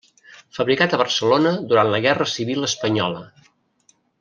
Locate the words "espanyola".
2.71-3.23